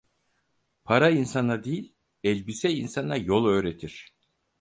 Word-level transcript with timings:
Para 0.83 1.11
insana 1.11 1.57
dil, 1.63 1.93
elbise 2.23 2.69
insana 2.73 3.17
yol 3.17 3.45
öğretir. 3.45 4.09